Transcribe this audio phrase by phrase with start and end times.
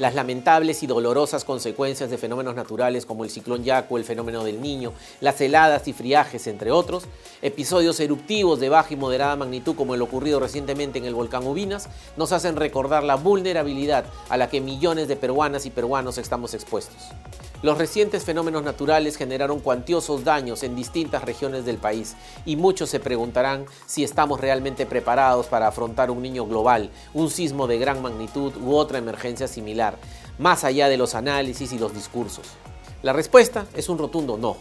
[0.00, 4.62] las lamentables y dolorosas consecuencias de fenómenos naturales como el ciclón Yaco, el fenómeno del
[4.62, 7.04] niño, las heladas y friajes, entre otros,
[7.42, 11.90] episodios eruptivos de baja y moderada magnitud como el ocurrido recientemente en el volcán Ubinas,
[12.16, 16.96] nos hacen recordar la vulnerabilidad a la que millones de peruanas y peruanos estamos expuestos.
[17.62, 23.00] Los recientes fenómenos naturales generaron cuantiosos daños en distintas regiones del país y muchos se
[23.00, 28.54] preguntarán si estamos realmente preparados para afrontar un niño global, un sismo de gran magnitud
[28.56, 29.98] u otra emergencia similar,
[30.38, 32.46] más allá de los análisis y los discursos.
[33.02, 34.56] La respuesta es un rotundo no.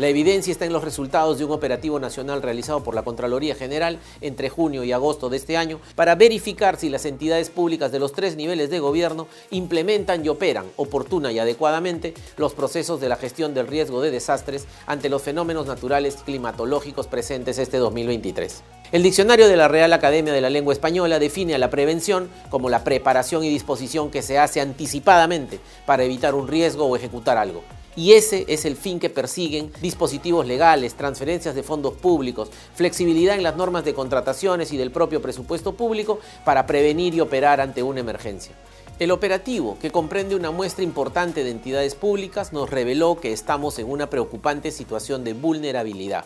[0.00, 3.98] La evidencia está en los resultados de un operativo nacional realizado por la Contraloría General
[4.22, 8.14] entre junio y agosto de este año para verificar si las entidades públicas de los
[8.14, 13.52] tres niveles de gobierno implementan y operan oportuna y adecuadamente los procesos de la gestión
[13.52, 18.62] del riesgo de desastres ante los fenómenos naturales climatológicos presentes este 2023.
[18.92, 22.70] El diccionario de la Real Academia de la Lengua Española define a la prevención como
[22.70, 27.62] la preparación y disposición que se hace anticipadamente para evitar un riesgo o ejecutar algo.
[28.00, 33.42] Y ese es el fin que persiguen dispositivos legales, transferencias de fondos públicos, flexibilidad en
[33.42, 38.00] las normas de contrataciones y del propio presupuesto público para prevenir y operar ante una
[38.00, 38.54] emergencia.
[38.98, 43.90] El operativo, que comprende una muestra importante de entidades públicas, nos reveló que estamos en
[43.90, 46.24] una preocupante situación de vulnerabilidad.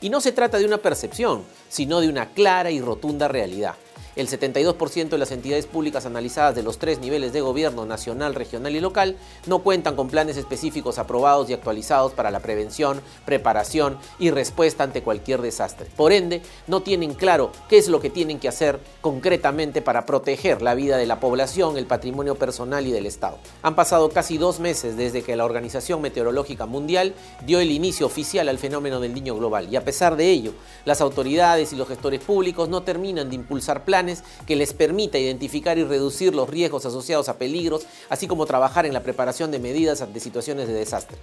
[0.00, 3.76] Y no se trata de una percepción, sino de una clara y rotunda realidad.
[4.16, 8.74] El 72% de las entidades públicas analizadas de los tres niveles de gobierno, nacional, regional
[8.74, 14.30] y local, no cuentan con planes específicos aprobados y actualizados para la prevención, preparación y
[14.30, 15.88] respuesta ante cualquier desastre.
[15.96, 20.62] Por ende, no tienen claro qué es lo que tienen que hacer concretamente para proteger
[20.62, 23.38] la vida de la población, el patrimonio personal y del Estado.
[23.62, 27.14] Han pasado casi dos meses desde que la Organización Meteorológica Mundial
[27.46, 30.52] dio el inicio oficial al fenómeno del niño global y a pesar de ello,
[30.84, 35.78] las autoridades y los gestores públicos no terminan de impulsar planes que les permita identificar
[35.78, 40.02] y reducir los riesgos asociados a peligros, así como trabajar en la preparación de medidas
[40.02, 41.16] ante situaciones de desastre.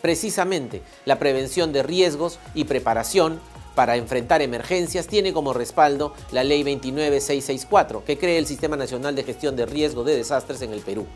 [0.00, 3.40] Precisamente, la prevención de riesgos y preparación
[3.74, 9.24] para enfrentar emergencias tiene como respaldo la Ley 29664, que crea el Sistema Nacional de
[9.24, 11.06] Gestión de Riesgo de Desastres en el Perú.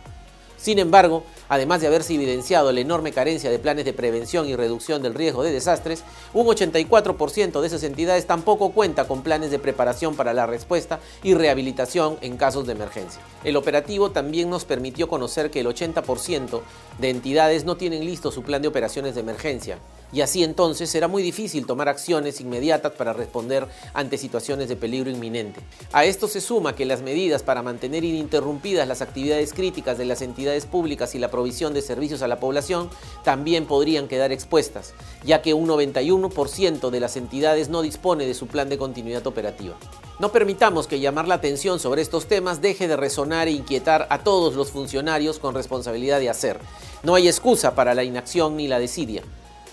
[0.58, 5.02] Sin embargo, además de haberse evidenciado la enorme carencia de planes de prevención y reducción
[5.02, 6.02] del riesgo de desastres,
[6.34, 11.34] un 84% de esas entidades tampoco cuenta con planes de preparación para la respuesta y
[11.34, 13.22] rehabilitación en casos de emergencia.
[13.44, 16.60] El operativo también nos permitió conocer que el 80%
[16.98, 19.78] de entidades no tienen listo su plan de operaciones de emergencia,
[20.12, 25.10] y así entonces será muy difícil tomar acciones inmediatas para responder ante situaciones de peligro
[25.10, 25.60] inminente.
[25.92, 30.22] A esto se suma que las medidas para mantener ininterrumpidas las actividades críticas de las
[30.22, 32.90] entidades públicas y la provisión de servicios a la población
[33.24, 38.46] también podrían quedar expuestas, ya que un 91% de las entidades no dispone de su
[38.46, 39.76] plan de continuidad operativa.
[40.18, 44.24] No permitamos que llamar la atención sobre estos temas deje de resonar e inquietar a
[44.24, 46.58] todos los funcionarios con responsabilidad de hacer.
[47.04, 49.22] No hay excusa para la inacción ni la desidia.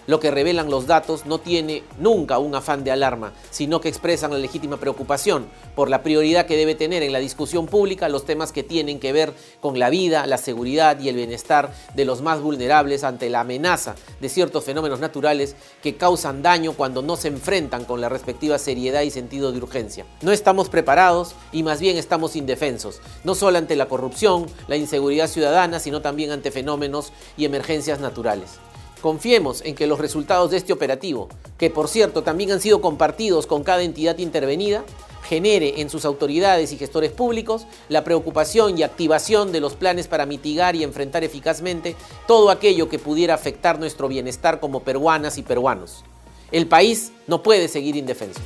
[0.07, 4.31] Lo que revelan los datos no tiene nunca un afán de alarma, sino que expresan
[4.31, 8.51] la legítima preocupación por la prioridad que debe tener en la discusión pública los temas
[8.51, 12.39] que tienen que ver con la vida, la seguridad y el bienestar de los más
[12.41, 17.85] vulnerables ante la amenaza de ciertos fenómenos naturales que causan daño cuando no se enfrentan
[17.85, 20.05] con la respectiva seriedad y sentido de urgencia.
[20.21, 25.27] No estamos preparados y más bien estamos indefensos, no solo ante la corrupción, la inseguridad
[25.27, 28.59] ciudadana, sino también ante fenómenos y emergencias naturales.
[29.01, 33.45] Confiemos en que los resultados de este operativo, que por cierto también han sido compartidos
[33.45, 34.83] con cada entidad intervenida,
[35.25, 40.25] genere en sus autoridades y gestores públicos la preocupación y activación de los planes para
[40.25, 41.95] mitigar y enfrentar eficazmente
[42.27, 46.03] todo aquello que pudiera afectar nuestro bienestar como peruanas y peruanos.
[46.51, 48.39] El país no puede seguir indefenso.